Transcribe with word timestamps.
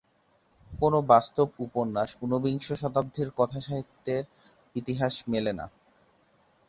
কোনও 0.71 0.99
বাস্তব 1.07 1.47
উপন্যাস 1.59 2.09
উনবিংশ 2.21 2.67
শতাব্দীর 2.73 3.29
কথাসাহিত্যের 3.37 4.23
ইতিহাসে 4.75 5.23
মেলে 5.27 5.51
না। 5.53 5.65